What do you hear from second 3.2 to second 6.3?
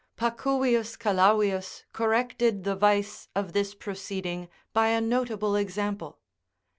of this proceeding by a notable example.